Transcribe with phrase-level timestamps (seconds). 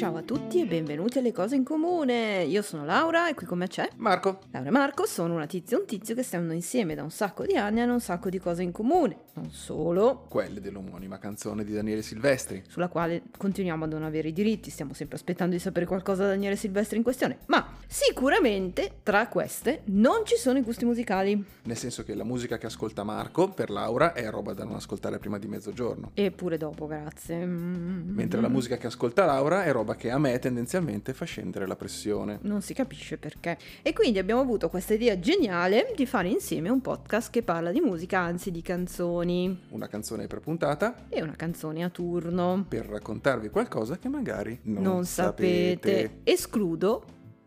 [0.00, 2.44] Ciao a tutti e benvenuti alle cose in comune.
[2.44, 4.38] Io sono Laura e qui con me c'è Marco.
[4.50, 7.44] Laura e Marco sono una tizia e un tizio che stanno insieme da un sacco
[7.44, 9.18] di anni e hanno un sacco di cose in comune.
[9.34, 12.62] Non solo, Quelle dell'omonima canzone di Daniele Silvestri.
[12.66, 16.28] sulla quale continuiamo a non avere i diritti, stiamo sempre aspettando di sapere qualcosa da
[16.30, 17.40] Daniele Silvestri in questione.
[17.48, 21.44] Ma sicuramente tra queste non ci sono i gusti musicali.
[21.64, 25.18] Nel senso che la musica che ascolta Marco per Laura è roba da non ascoltare
[25.18, 26.12] prima di mezzogiorno.
[26.14, 27.44] Eppure dopo, grazie.
[27.44, 28.14] Mm.
[28.14, 31.76] Mentre la musica che ascolta Laura è roba che a me tendenzialmente fa scendere la
[31.76, 32.38] pressione.
[32.42, 33.58] Non si capisce perché.
[33.82, 37.80] E quindi abbiamo avuto questa idea geniale di fare insieme un podcast che parla di
[37.80, 39.64] musica, anzi di canzoni.
[39.70, 42.64] Una canzone per puntata E una canzone a turno.
[42.68, 46.20] per raccontarvi qualcosa che magari non, Non, sapete.
[46.24, 47.04] Escludo,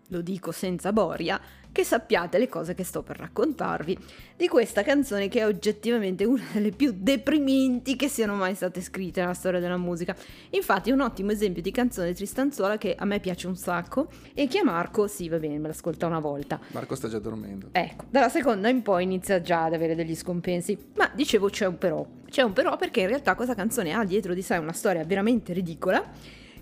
[0.09, 1.39] lo dico senza boria,
[1.73, 3.97] che sappiate le cose che sto per raccontarvi
[4.37, 9.19] di questa canzone che è oggettivamente una delle più deprimenti che siano mai state scritte
[9.19, 10.15] nella storia della musica.
[10.51, 14.47] Infatti è un ottimo esempio di canzone tristanzuola che a me piace un sacco e
[14.47, 16.59] che a Marco, sì va bene, me l'ascolta una volta.
[16.71, 17.69] Marco sta già dormendo.
[17.71, 20.77] Ecco, dalla seconda in poi inizia già ad avere degli scompensi.
[20.95, 22.05] Ma dicevo c'è un però.
[22.29, 25.53] C'è un però perché in realtà questa canzone ha dietro di sé una storia veramente
[25.53, 26.07] ridicola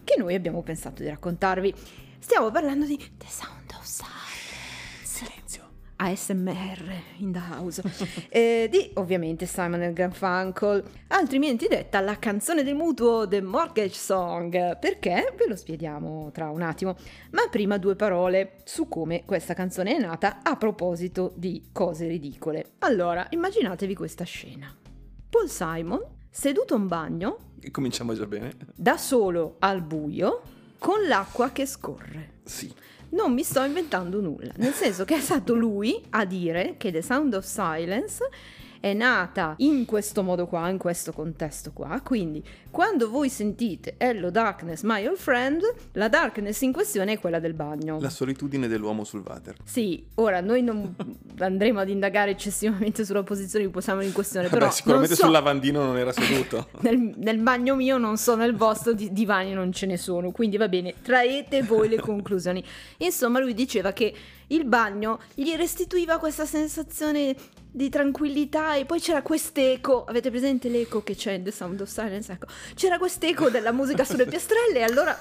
[0.04, 1.74] che noi abbiamo pensato di raccontarvi.
[2.20, 4.31] Stiamo parlando di The Sound of Silence.
[5.26, 5.70] Silenzio.
[5.98, 7.82] ASMR in the house.
[8.30, 14.80] Eh, di ovviamente Simon e Garfunkel, altrimenti detta la canzone del mutuo The Mortgage Song.
[14.80, 15.36] Perché?
[15.38, 16.96] Ve lo spieghiamo tra un attimo.
[17.32, 22.72] Ma prima due parole su come questa canzone è nata a proposito di cose ridicole.
[22.80, 24.76] Allora, immaginatevi questa scena.
[25.30, 28.56] Paul Simon, seduto in bagno, E cominciamo già bene.
[28.76, 30.42] da solo al buio,
[30.80, 32.40] con l'acqua che scorre.
[32.44, 32.74] Sì.
[33.14, 37.02] Non mi sto inventando nulla, nel senso che è stato lui a dire che The
[37.02, 38.24] Sound of Silence
[38.82, 44.32] è nata in questo modo qua, in questo contesto qua, quindi quando voi sentite Hello
[44.32, 45.62] Darkness, my old friend,
[45.94, 48.00] la darkness in questione è quella del bagno.
[48.00, 49.56] La solitudine dell'uomo sul water.
[49.64, 50.96] Sì, ora noi non
[51.38, 55.34] andremo ad indagare eccessivamente sulla posizione di Possiamo in questione, però sicuramente non so- sul
[55.34, 56.70] lavandino non era seduto.
[56.82, 60.58] nel, nel bagno mio non so, nel vostro di divani non ce ne sono, quindi
[60.58, 62.64] va bene, traete voi le conclusioni.
[62.98, 64.14] Insomma, lui diceva che
[64.52, 67.36] il bagno gli restituiva questa sensazione
[67.72, 71.90] di tranquillità e poi c'era quest'eco, avete presente l'eco che c'è in The Sound of
[71.90, 72.32] Silence?
[72.32, 75.18] Ecco, c'era quest'eco della musica sulle piastrelle e allora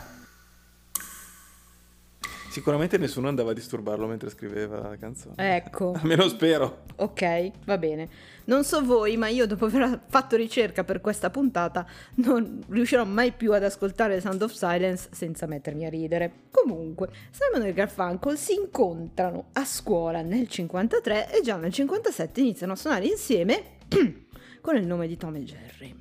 [2.50, 5.34] Sicuramente nessuno andava a disturbarlo mentre scriveva la canzone.
[5.36, 5.92] ecco.
[6.02, 6.82] Almeno spero.
[6.96, 8.08] Ok, va bene.
[8.46, 13.30] Non so voi, ma io dopo aver fatto ricerca per questa puntata non riuscirò mai
[13.30, 16.32] più ad ascoltare Sound of Silence senza mettermi a ridere.
[16.50, 22.72] Comunque, Simon e Garfunkel si incontrano a scuola nel 53 e già nel 57 iniziano
[22.72, 23.62] a suonare insieme
[24.60, 25.94] con il nome di Tom e Jerry.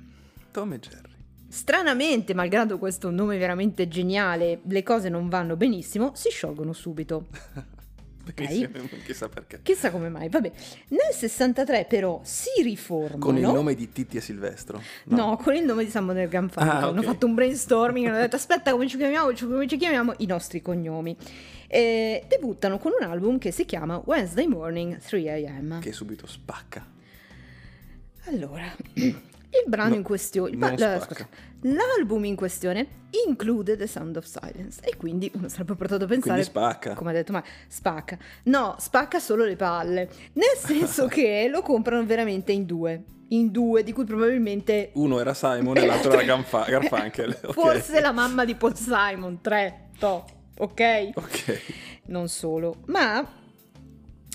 [0.50, 1.09] Tom e Jerry.
[1.50, 7.26] Stranamente, malgrado questo nome veramente geniale, le cose non vanno benissimo, si sciolgono subito.
[8.32, 8.68] Benissimo,
[9.04, 9.58] chissà perché.
[9.62, 10.52] Chissà come mai, vabbè.
[10.88, 13.18] Nel 63 però si riformano.
[13.18, 14.80] Con il nome di Titti e Silvestro.
[15.06, 16.68] No, con il nome di Samuel Garfunkel.
[16.68, 16.92] Ah, ok.
[16.92, 20.62] Hanno fatto un brainstorming, hanno detto aspetta come ci chiamiamo, come ci chiamiamo, i nostri
[20.62, 21.16] cognomi.
[21.66, 25.80] E debuttano con un album che si chiama Wednesday Morning 3 am.
[25.80, 26.86] Che subito spacca.
[28.26, 28.70] Allora,
[29.50, 31.26] il brano No, in questione, ba- la- scusa,
[31.62, 32.86] l'album in questione
[33.26, 36.94] include The Sound of Silence e quindi uno sarebbe portato a pensare Quindi spacca.
[36.94, 38.16] come ha detto ma spacca.
[38.44, 43.02] No, spacca solo le palle, nel senso che lo comprano veramente in due.
[43.32, 47.38] In due, di cui probabilmente Uno era Simon e l'altro era Ganfa- Garfunkel.
[47.44, 47.52] ok.
[47.52, 50.24] forse la mamma di Paul Simon, tre, to,
[50.58, 51.10] ok?
[51.14, 51.60] Ok.
[52.06, 53.24] Non solo, ma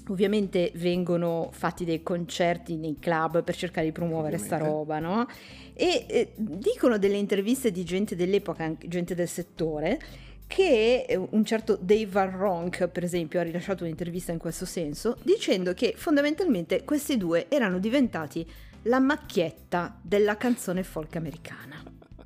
[0.10, 4.78] ovviamente vengono fatti dei concerti nei club per cercare di promuovere sta Ovviamente.
[4.78, 5.28] roba, no?
[5.74, 10.00] E eh, dicono delle interviste di gente dell'epoca, gente del settore,
[10.48, 15.18] che eh, un certo Dave Van Ronk, per esempio, ha rilasciato un'intervista in questo senso,
[15.24, 18.46] dicendo che fondamentalmente questi due erano diventati
[18.84, 21.84] la macchietta della canzone folk americana.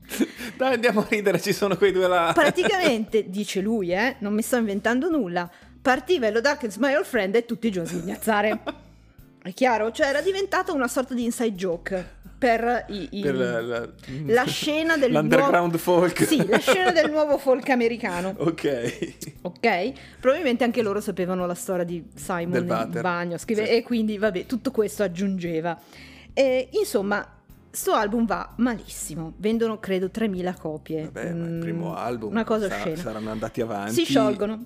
[0.57, 2.31] Dai, andiamo a ridere, ci sono quei due là.
[2.33, 5.49] Praticamente, dice lui, eh, non mi sto inventando nulla,
[5.81, 8.59] partiva Hello Darkness My Old Friend e tutti i giorni sghignazzare.
[9.41, 9.91] È chiaro?
[9.91, 13.89] Cioè era diventata una sorta di inside joke per, i- i- Per la, la-
[14.27, 15.77] la scena del L'underground nuovo...
[15.77, 16.23] folk.
[16.23, 18.33] Sì, la scena del nuovo folk americano.
[18.37, 19.15] Ok.
[19.43, 19.91] Ok?
[20.19, 23.01] Probabilmente anche loro sapevano la storia di Simon Del water.
[23.01, 23.71] bagno, scrive- Sì.
[23.71, 25.79] e quindi vabbè, tutto questo aggiungeva.
[26.33, 27.25] E, insomma,
[27.71, 31.03] sto album va malissimo, vendono credo 3.000 copie.
[31.11, 32.31] Vabbè, ma è il Mm, primo album.
[32.31, 32.97] Una cosa sa- scena.
[32.97, 33.93] Saranno andati avanti.
[33.93, 34.63] Si sciolgono.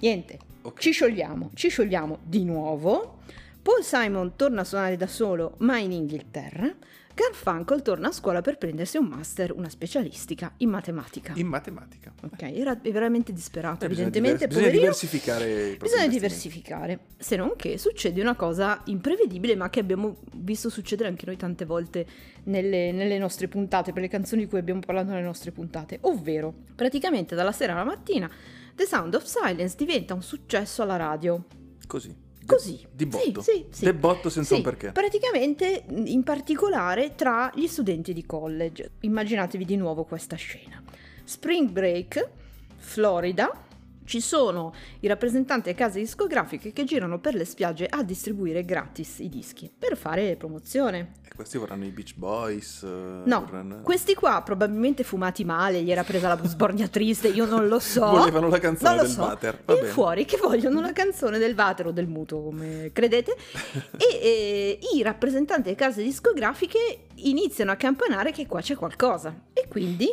[0.00, 0.38] Niente.
[0.62, 0.80] Ok.
[0.80, 3.18] Ci sciogliamo, ci sciogliamo di nuovo.
[3.62, 6.72] Paul Simon torna a suonare da solo, ma in Inghilterra.
[7.16, 11.32] Garfunkel torna a scuola per prendersi un master, una specialistica in matematica.
[11.36, 12.12] In matematica.
[12.22, 14.46] Ok, era veramente disperato, Eh, bisogna evidentemente.
[14.48, 14.82] bisogna poverino.
[14.92, 20.18] diversificare i propri Bisogna diversificare, se non che succede una cosa imprevedibile, ma che abbiamo
[20.34, 22.06] visto succedere anche noi tante volte
[22.44, 26.52] nelle, nelle nostre puntate, per le canzoni di cui abbiamo parlato nelle nostre puntate, ovvero
[26.74, 28.30] praticamente dalla sera alla mattina
[28.76, 31.42] The Sound of Silence diventa un successo alla radio.
[31.86, 32.14] Così.
[32.44, 32.86] Così.
[32.92, 33.40] Di botto.
[33.40, 33.84] Sì, sì, sì.
[33.84, 34.92] De botto senza Sì, un perché.
[34.92, 38.90] Praticamente, in particolare tra gli studenti di college.
[39.00, 40.82] Immaginatevi di nuovo questa scena.
[41.24, 42.28] Spring break,
[42.76, 43.64] Florida.
[44.04, 49.20] Ci sono i rappresentanti delle case discografiche che girano per le spiagge a distribuire gratis
[49.20, 51.12] i dischi per fare promozione.
[51.36, 52.82] Questi vorranno i Beach Boys.
[52.82, 52.86] eh,
[53.24, 57.68] No, vorranno- questi qua probabilmente fumati male, gli era presa la sbornia triste, io non
[57.68, 58.06] lo so.
[58.06, 59.20] Volevano la canzone del so.
[59.20, 59.62] Vater.
[59.64, 59.88] Va E bene.
[59.92, 63.36] fuori che vogliono la canzone del Vater o del mutuo, come credete.
[63.98, 69.34] e eh, i rappresentanti delle case discografiche iniziano a campanare che qua c'è qualcosa.
[69.52, 70.10] E quindi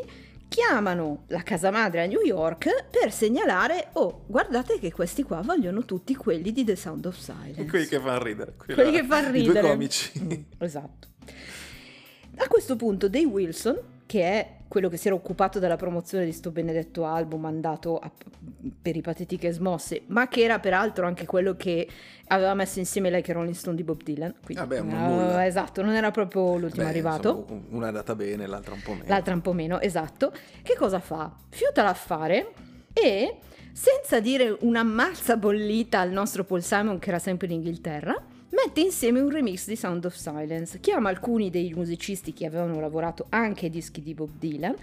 [0.48, 5.84] chiamano la casa madre a New York per segnalare, oh, guardate che questi qua vogliono
[5.84, 7.66] tutti quelli di The Sound of Silence.
[7.66, 8.54] Quelli che fanno ridere.
[8.56, 9.62] quelli Quelli che fanno I ridere.
[9.62, 10.12] due comici.
[10.24, 11.08] Mm, esatto.
[12.38, 16.32] A questo punto Dave Wilson, che è quello che si era occupato della promozione di
[16.32, 18.12] sto benedetto album andato a-
[18.82, 21.88] per i patetiche smosse, ma che era peraltro anche quello che
[22.28, 24.34] aveva messo insieme Like a Rolling Stone di Bob Dylan.
[24.44, 25.46] Quindi, Vabbè, ma eh, nulla.
[25.46, 27.46] esatto, non era proprio l'ultimo Beh, arrivato.
[27.48, 29.04] insomma, una è andata bene, l'altra un po' meno.
[29.08, 30.34] L'altra un po' meno, esatto.
[30.64, 31.32] Che cosa fa?
[31.50, 32.52] Fiuta l'affare
[32.94, 33.38] e,
[33.72, 38.20] senza dire una mazza bollita al nostro Paul Simon che era sempre in Inghilterra,
[38.54, 43.26] mette insieme un remix di Sound of Silence, chiama alcuni dei musicisti che avevano lavorato
[43.30, 44.76] anche ai dischi di Bob Dylan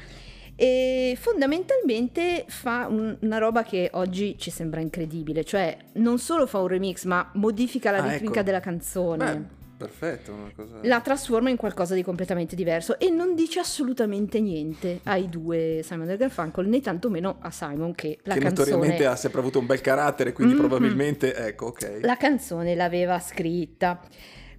[0.56, 6.58] e fondamentalmente fa un- una roba che oggi ci sembra incredibile, cioè non solo fa
[6.58, 8.42] un remix ma modifica la Ah, ritmica ecco.
[8.42, 9.24] della canzone.
[9.24, 10.78] Beh, perfetto, una cosa...
[10.82, 16.10] La trasforma in qualcosa di completamente diverso e non dice assolutamente niente ai due Simon
[16.10, 19.66] e Garfunkel, né tantomeno a Simon che la che canzone notoriamente ha sempre avuto un
[19.66, 20.58] bel carattere, quindi Mhm.
[20.60, 22.00] probabilmente, ecco, ok.
[22.02, 24.00] la canzone l'aveva scritta.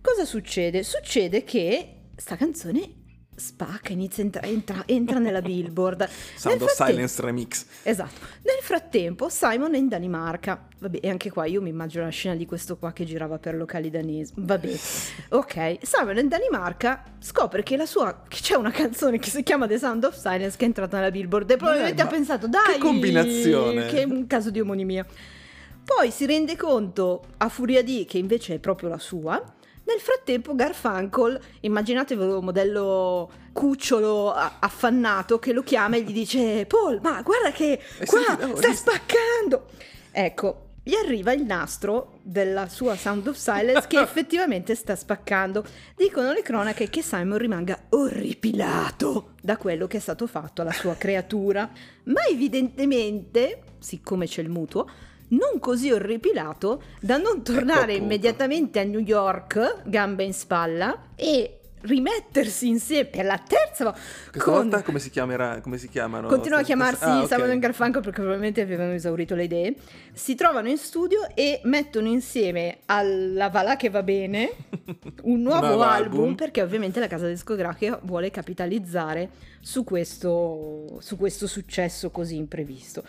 [0.01, 0.81] Cosa succede?
[0.81, 2.93] Succede che sta canzone
[3.41, 6.07] spacca, inizia entra, entra, entra nella Billboard.
[6.35, 7.65] Sound of Silence Remix.
[7.83, 8.19] Esatto.
[8.43, 10.67] Nel frattempo Simon è in Danimarca.
[10.77, 13.55] Vabbè, e anche qua io mi immagino la scena di questo qua che girava per
[13.55, 14.33] locali danesi.
[14.35, 14.69] Vabbè.
[15.31, 19.43] Ok, Simon è in Danimarca, scopre che la sua che c'è una canzone che si
[19.43, 22.47] chiama The Sound of Silence che è entrata nella Billboard e probabilmente ma ha pensato
[22.47, 25.05] "Dai, che combinazione!" Che è un caso di omonimia.
[25.83, 29.41] Poi si rende conto a furia di che invece è proprio la sua.
[29.91, 36.99] Nel frattempo Garfunkel, immaginatevelo un modello cucciolo affannato che lo chiama e gli dice Paul,
[37.03, 39.65] ma guarda che Eh, qua no, sta sta- spaccando.
[40.11, 45.65] Ecco, gli arriva il nastro della sua Sound of Silence che effettivamente sta spaccando.
[45.97, 50.95] Dicono le cronache che Simon rimanga orripilato da quello che è stato fatto alla sua
[50.95, 51.69] creatura,
[52.05, 54.87] ma evidentemente, siccome c'è il mutuo,
[55.31, 58.03] non così orripilato da non tornare appunto.
[58.03, 63.99] immediatamente a New York, gambe in spalla, e rimettersi insieme per la terza volta
[64.29, 66.27] Questa con volta come si, chiamerà, come si chiamano?
[66.27, 67.27] Continua a chiamarsi ah, ok.
[67.27, 69.75] Simon e Garfunkel perché probabilmente avevano esaurito le idee.
[70.13, 74.51] Si trovano in studio e mettono insieme alla Valà che va bene
[75.23, 76.35] un nuovo nuovo album, album.
[76.35, 79.29] perché ovviamente la casa discografica vuole capitalizzare
[79.59, 83.03] su questo, su questo successo così imprevisto.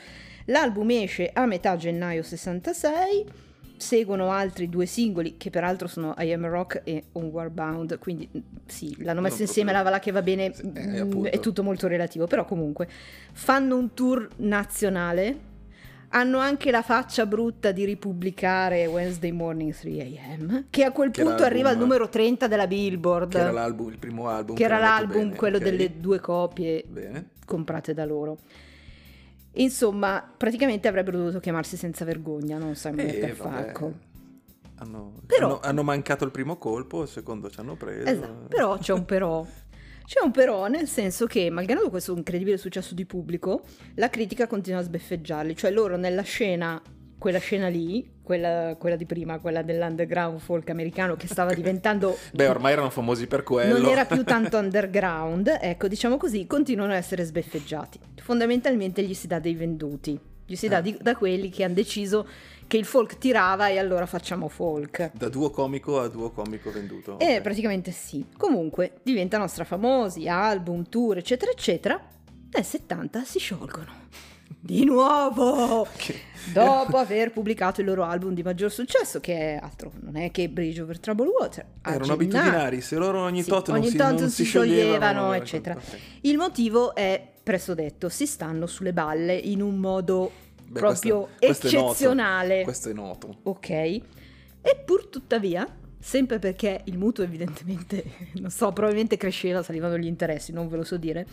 [0.46, 3.24] L'album esce a metà gennaio 66.
[3.76, 8.40] Seguono altri due singoli che peraltro sono I Am Rock e Onward Bound, quindi mm,
[8.66, 11.40] sì, l'hanno messo Non insieme proprio- la Valà che va bene, Sì, eh, mm, è
[11.40, 12.88] tutto molto relativo, però comunque
[13.32, 15.36] fanno un tour nazionale,
[16.10, 21.22] hanno anche la faccia brutta di ripubblicare Wednesday Morning 3 AM, che a quel Che
[21.24, 24.54] punto arriva al numero 30 della Billboard, Che era l'album, il primo album.
[24.54, 25.62] che era era l'album, bene, quello ok.
[25.64, 27.30] delle due copie Bene.
[27.44, 28.38] comprate da loro.
[29.54, 33.72] Insomma, praticamente avrebbero dovuto chiamarsi senza vergogna, non Simon e Eh, vabbè.
[34.76, 38.08] Hanno, Però- hanno, hanno mancato il primo colpo, il secondo ci hanno preso.
[38.08, 39.46] Esatto, però c'è un però.
[40.04, 43.62] C'è un però nel senso che, malgrado questo incredibile successo di pubblico,
[43.94, 45.54] la critica continua a sbeffeggiarli.
[45.54, 46.82] Cioè loro nella scena,
[47.22, 52.18] quella scena lì, quella, quella di prima, quella dell'underground folk americano che stava diventando...
[52.34, 53.78] Beh, ormai erano famosi per quello.
[53.78, 58.00] non era più tanto underground, ecco, diciamo così, continuano a essere sbeffeggiati.
[58.20, 60.82] Fondamentalmente gli si dà dei venduti, gli si dà Eh.
[60.82, 62.26] di- da quelli che hanno deciso
[62.66, 65.12] che il folk tirava e allora facciamo folk.
[65.14, 67.20] Da duo comico a duo comico venduto.
[67.20, 67.40] Eh, ok.
[67.42, 68.26] praticamente sì.
[68.36, 72.00] Comunque diventano strafamosi, album, tour, eccetera, eccetera.
[72.52, 74.00] Nel 70 si sciolgono.
[74.64, 76.14] Di nuovo Che-
[76.52, 80.48] dopo aver pubblicato il loro album di maggior successo che è altro non è che
[80.48, 84.20] Bridge over Troubled Water Erano abitudinari, se loro ogni Sì, tot non ogni si, tanto
[84.20, 85.74] non si si scioglievano, eccetera.
[85.74, 85.98] ok.
[86.22, 90.30] il motivo è presto detto si stanno sulle balle in un modo
[90.64, 93.38] Beh, proprio questo- questo è eccezionale Questo è noto.
[93.42, 94.02] ok e
[94.84, 95.66] pur tuttavia
[95.98, 98.04] sempre perché il mutuo evidentemente
[98.38, 101.26] non so probabilmente cresceva salivano gli interessi non ve lo so dire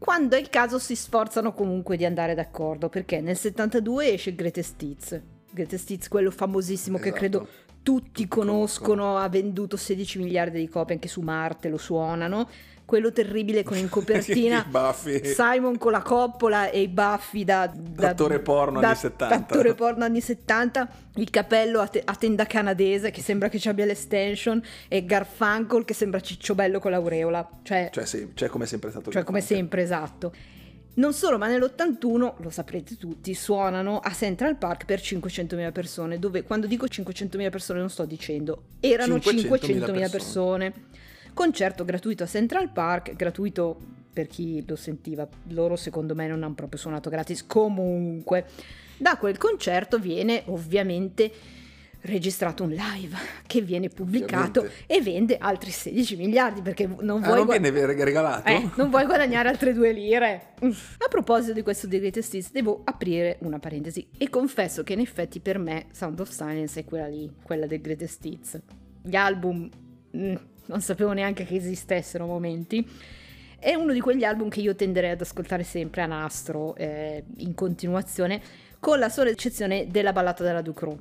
[0.00, 4.80] quando è il caso si sforzano comunque di andare d'accordo perché nel 72 esce Greatest
[4.82, 5.20] Hits.
[5.52, 7.18] Greatest Hits quello famosissimo che Esatto.
[7.18, 7.48] credo
[7.82, 9.18] tutti conoscono.
[9.18, 12.48] ha venduto 16 miliardi di copie anche su Marte lo suonano
[12.90, 14.66] quello terribile con in copertina.
[15.22, 19.34] Simon con la coppola e i baffi da, da Attore porno da- anni 70.
[19.36, 23.68] Attore porno anni 70, il capello a, te- a tenda canadese che sembra che ci
[23.68, 27.48] abbia l'estension e Garfunkel che sembra cicciobello con l'aureola.
[27.62, 30.34] Cioè, Cioè, sì, cioè come è sempre stato cioè come sempre, esatto.
[30.92, 36.42] Non solo, ma nell'81, lo saprete tutti, suonano a Central Park per 500.000 persone, dove
[36.42, 40.72] quando dico 500.000 persone non sto dicendo, erano 500.000 500.000 persone.
[41.34, 43.78] Concerto gratuito a Central Park, gratuito
[44.12, 48.46] per chi lo sentiva, loro secondo me non hanno proprio suonato gratis comunque.
[48.98, 51.30] Da quel concerto viene ovviamente
[52.02, 53.14] registrato un live
[53.46, 54.84] che viene pubblicato Ovviamente.
[54.86, 58.48] e vende altri 16 miliardi perché non Ah, vuoi non gua- viene ver- regalato?
[58.48, 60.54] eh, non vuoi guadagnare altre due lire.
[60.60, 65.00] A proposito di questo The Greatest Hits, devo aprire una parentesi e confesso che in
[65.00, 68.60] effetti per me Sound of Silence è quella lì, quella del Greatest Hits.
[69.02, 69.68] Gli album
[70.16, 70.34] mm,
[70.66, 72.86] non sapevo neanche che esistessero momenti.
[73.58, 77.54] È uno di quegli album che io tenderei ad ascoltare sempre a nastro, eh, in
[77.54, 78.40] continuazione,
[78.78, 80.96] con la sola eccezione della ballata della Ducro.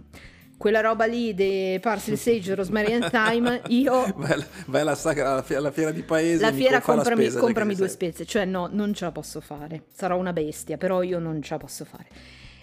[0.58, 5.32] Quella roba lì dei Parsley Sage, Rosemary and Thyme, io Vai, alla- vai alla, sacra-
[5.32, 7.86] alla, fie- alla fiera di paese la fiera co- fa la comprami, spesa, comprami due
[7.88, 7.96] sei.
[7.96, 9.84] spezie, cioè no, non ce la posso fare.
[9.94, 12.08] Sarò una bestia, però io non ce la posso fare.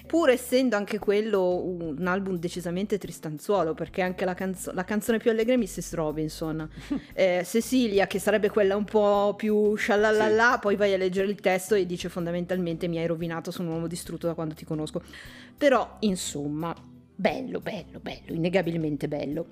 [0.07, 5.31] Pur essendo anche quello un album decisamente tristanzuolo, perché anche la, canzo- la canzone più
[5.31, 5.95] allegra è Mrs.
[5.95, 6.69] Robinson.
[7.19, 11.75] Eh, Cecilia, che sarebbe quella un po' più scialalala, poi vai a leggere il testo
[11.75, 15.03] e dice fondamentalmente mi hai rovinato, sono un uomo distrutto da quando ti conosco.
[15.57, 16.75] Però, insomma,
[17.15, 19.47] bello, bello, bello, innegabilmente bello.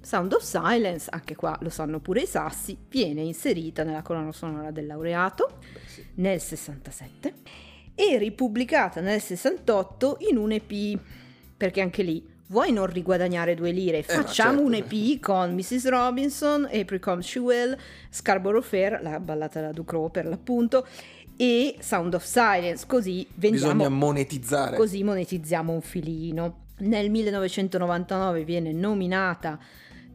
[0.00, 4.70] Sound of Silence, anche qua lo sanno pure i sassi, viene inserita nella colonna sonora
[4.70, 6.04] del laureato Beh, sì.
[6.16, 7.34] nel 67
[7.94, 10.98] e ripubblicata nel 68 in un EP,
[11.56, 14.94] perché anche lì vuoi non riguadagnare due lire, Eh, facciamo un certo.
[14.94, 15.88] EP con Mrs.
[15.88, 17.76] Robinson, April Comes She Will,
[18.10, 20.86] Scarborough Fair, la ballata da Ducro per l'appunto,
[21.36, 24.76] e Sound of Silence, così vendiamo Bisogna monetizzare.
[24.76, 26.62] così monetizziamo un filino.
[26.78, 29.58] Nel 1999 viene nominata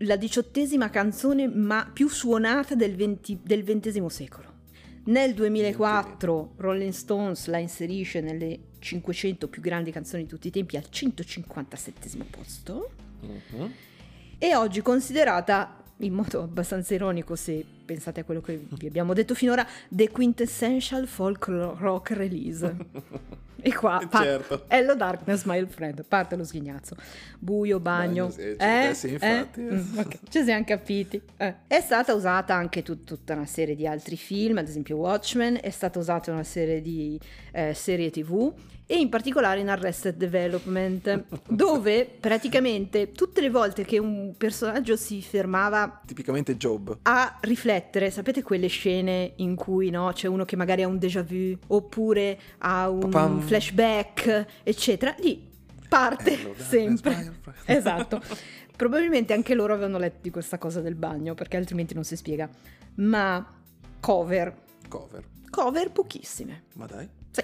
[0.04, 4.48] la diciottesima canzone ma più suonata del, venti- del XX secolo.
[5.10, 10.78] Nel 2004 Rolling Stones la inserisce nelle 500 più grandi canzoni di tutti i tempi
[10.78, 13.74] al 157 posto Mhm.
[14.38, 19.34] e oggi considerata in modo abbastanza ironico se pensate a quello che vi abbiamo detto
[19.34, 22.76] finora The Quintessential Folk Rock Release.
[23.62, 24.64] E qua pa- Certo.
[24.70, 26.06] Hello Darkness, my friend.
[26.08, 26.96] Parte lo sghignazzo.
[27.40, 28.28] Buio, bagno.
[28.28, 28.88] Bagno, sì, eh?
[28.88, 29.60] eh, sì, infatti.
[29.60, 31.22] Mm, ok, Ci siamo capiti.
[31.36, 31.56] Eh.
[31.68, 35.72] È stata usata anche tut- tutta una serie di altri film, ad esempio Watchmen, è
[35.72, 37.20] stata usata una serie di
[37.52, 38.54] eh, serie tv
[38.92, 45.22] e in particolare in Arrested Development, dove praticamente tutte le volte che un personaggio si
[45.22, 46.98] fermava Tipicamente Job.
[47.04, 47.79] a riflettere,
[48.10, 52.38] sapete quelle scene in cui no, c'è uno che magari ha un déjà vu oppure
[52.60, 53.40] ha un Pa-pam.
[53.42, 55.48] flashback, eccetera, lì
[55.88, 57.34] parte sempre.
[57.66, 58.22] esatto.
[58.76, 62.48] Probabilmente anche loro avevano letto di questa cosa del bagno, perché altrimenti non si spiega.
[62.96, 63.46] Ma
[64.00, 64.56] cover,
[64.88, 65.24] Cover.
[65.50, 66.64] cover pochissime.
[66.76, 67.10] Ma dai.
[67.32, 67.42] Sì.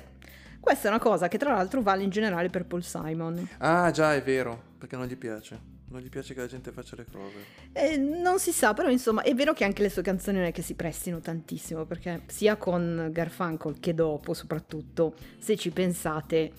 [0.60, 3.48] Questa è una cosa che tra l'altro vale in generale per Paul Simon.
[3.58, 4.62] Ah, già, è vero.
[4.78, 5.74] Perché non gli piace.
[5.96, 7.32] Non gli piace che la gente faccia le cover.
[7.72, 10.52] Eh, non si sa, però insomma è vero che anche le sue canzoni non è
[10.52, 16.52] che si prestino tantissimo, perché sia con Garfunkel che dopo, soprattutto, se ci pensate,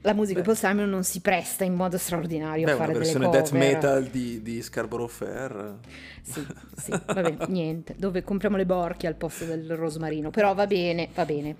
[0.00, 0.44] la musica di.
[0.44, 3.42] Paul Simon non si presta in modo straordinario Beh, a una fare delle versione cover.
[3.42, 5.78] death metal di, di Scarborough Fair.
[6.20, 6.44] Sì,
[6.76, 11.24] sì, vabbè, niente, dove compriamo le borchie al posto del rosmarino, però va bene, va
[11.24, 11.54] bene.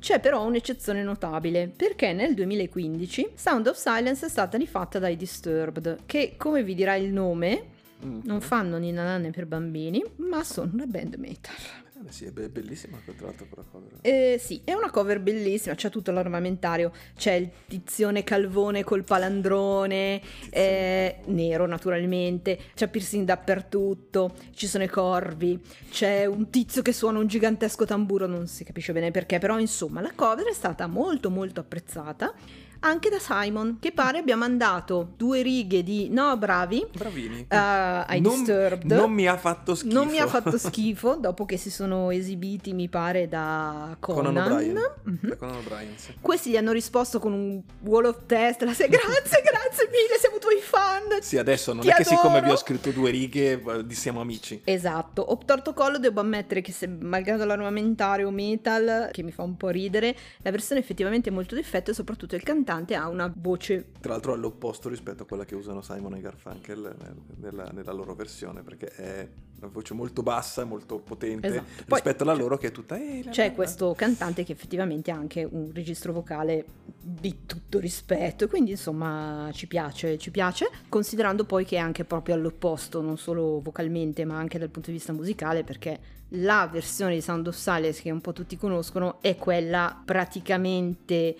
[0.00, 5.98] C'è però un'eccezione notabile, perché nel 2015 Sound of Silence è stata rifatta dai Disturbed,
[6.06, 8.20] che come vi dirà il nome, Mm.
[8.26, 11.52] non fanno ninna nanne per bambini, ma sono una band metal.
[12.06, 13.98] Eh sì, è be- bellissima tra l'altro quella cover.
[14.02, 20.20] Eh, sì, è una cover bellissima, c'è tutto l'armamentario, c'è il tizione calvone col palandrone,
[20.50, 27.18] eh, nero naturalmente, c'è piercing dappertutto, ci sono i corvi, c'è un tizio che suona
[27.18, 31.30] un gigantesco tamburo, non si capisce bene perché, però insomma la cover è stata molto
[31.30, 32.32] molto apprezzata
[32.80, 36.86] anche da Simon, che pare abbia mandato due righe di no, bravi.
[36.92, 37.46] Bravini.
[37.50, 37.54] Uh,
[38.14, 38.92] I non, Disturbed.
[38.92, 39.94] non mi ha fatto schifo.
[39.94, 44.24] Non mi ha fatto schifo dopo che si sono esibiti, mi pare, da Conan.
[44.34, 44.80] Conan O'Brien.
[45.02, 45.18] Mhm.
[45.22, 46.14] Da Conan O'Brien, sì.
[46.20, 48.62] Questi gli hanno risposto con un wall of test.
[48.62, 51.20] La se- grazie, grazie mille, siamo tuoi fan.
[51.20, 52.46] Sì, adesso non Ti è che siccome adoro.
[52.46, 54.60] vi ho scritto due righe eh, siamo amici.
[54.64, 59.56] Esatto, ho torto collo, devo ammettere che se, malgrado l'armamentario metal, che mi fa un
[59.56, 63.86] po' ridere, la versione effettivamente è molto difetto e soprattutto il cantante ha una voce
[64.00, 68.14] Tra l'altro all'opposto rispetto a quella che usano Simon e Garfunkel nel- nella, nella loro
[68.14, 69.28] versione, perché è
[69.60, 71.64] una voce molto bassa molto potente Esatto.
[71.86, 72.96] Poi rispetto alla loro che è tutta...
[72.96, 73.52] "Eh, la, la, C'è la".
[73.52, 76.64] questo cantante che effettivamente ha anche un registro vocale
[77.00, 82.04] di tutto rispetto e quindi insomma ci piace, ci piace, considerando poi che è anche
[82.04, 85.98] proprio all'opposto, non solo vocalmente ma anche dal punto di vista musicale perché
[86.32, 91.34] la versione di Sound of Silence che un po' tutti conoscono è quella praticamente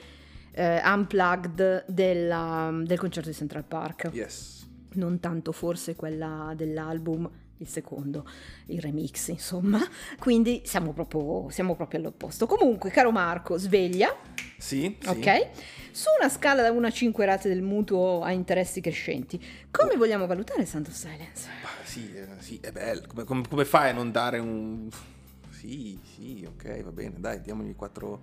[0.59, 4.67] eh, unplugged della- del concerto di Central Park Yes.
[4.95, 8.25] non tanto forse quella dell'album, il secondo,
[8.67, 9.79] il remix, insomma.
[10.19, 12.47] Quindi siamo proprio, siamo proprio all'opposto.
[12.47, 14.15] Comunque, caro Marco, sveglia,
[14.57, 15.09] Sì, sì.
[15.09, 15.49] ok?
[15.91, 20.27] Su una scala da 1 a 5 rate del mutuo a interessi crescenti, come vogliamo
[20.27, 21.49] valutare of Silence?
[21.65, 23.03] Ah, Sì, eh, sì, è bello.
[23.09, 24.89] Come, come- come fai a non dare un...
[25.59, 28.23] Sì, sì, ok, va bene, dai, diamogli 4,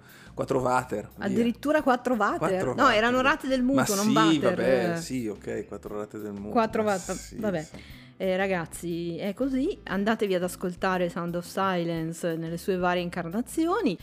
[0.61, 1.09] water.
[1.15, 1.25] via.
[1.25, 2.37] Addirittura 4 watt?
[2.37, 2.95] Quattro No, watt.
[2.95, 4.55] erano rate del Ma mutuo, non sì, water.
[4.55, 6.51] vabbè, sì, ok, 4 rate del mutuo.
[6.51, 7.61] 4 ma watt, sì, vabbè.
[7.63, 7.75] sì.
[8.17, 9.77] Eh, ragazzi, è così.
[9.83, 13.97] Andatevi ad ascoltare Sound of Silence nelle sue varie incarnazioni.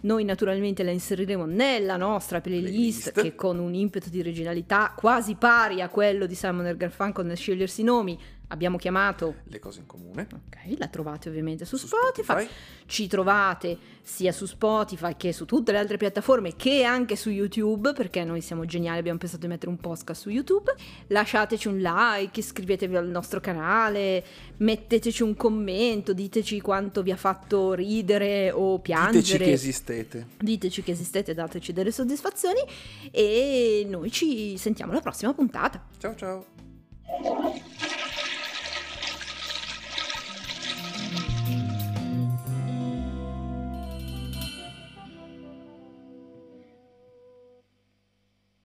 [0.00, 3.20] Noi naturalmente la inseriremo nella nostra playlist, Playlist.
[3.22, 7.82] che con un impeto di originalità quasi pari a quello di Simon Garfunkel nel scegliersi
[7.82, 8.18] i nomi
[8.52, 9.36] abbiamo chiamato.
[9.44, 10.28] Le cose in comune.
[10.30, 12.46] Ok, la trovate ovviamente su, Su Spotify.
[12.86, 17.92] Ci trovate sia su Spotify che su tutte le altre piattaforme che anche su YouTube,
[17.94, 20.74] perché noi siamo geniali, abbiamo pensato di mettere un podcast su YouTube.
[21.08, 24.22] Lasciateci un like, iscrivetevi al nostro canale,
[24.58, 29.20] metteteci un commento, diteci quanto vi ha fatto ridere o piangere.
[29.20, 30.26] Diteci che esistete.
[30.38, 32.60] Diteci che esistete, dateci delle soddisfazioni
[33.10, 35.82] e noi ci sentiamo alla prossima puntata.
[35.98, 36.44] Ciao ciao.